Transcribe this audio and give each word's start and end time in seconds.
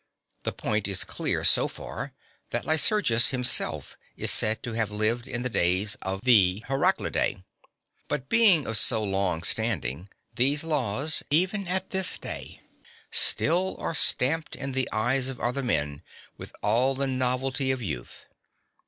The 0.41 0.51
point 0.51 0.87
is 0.87 1.03
clear 1.03 1.43
so 1.43 1.67
far, 1.67 2.13
that 2.49 2.65
Lycurgus 2.65 3.27
himself 3.27 3.99
is 4.17 4.31
said 4.31 4.63
to 4.63 4.73
have 4.73 4.89
lived 4.89 5.27
in 5.27 5.43
the 5.43 5.47
days 5.49 5.93
of 6.01 6.21
the 6.23 6.65
Heraclidae. 6.67 7.33
(7) 7.33 7.43
But 8.07 8.27
being 8.27 8.65
of 8.65 8.79
so 8.79 9.03
long 9.03 9.43
standing, 9.43 10.09
these 10.33 10.63
laws, 10.63 11.21
even 11.29 11.67
at 11.67 11.91
this 11.91 12.17
day, 12.17 12.61
still 13.11 13.75
are 13.77 13.93
stamped 13.93 14.55
in 14.55 14.71
the 14.71 14.89
eyes 14.91 15.29
of 15.29 15.39
other 15.39 15.61
men 15.61 16.01
with 16.35 16.51
all 16.63 16.95
the 16.95 17.05
novelty 17.05 17.69
of 17.69 17.79
youth. 17.79 18.25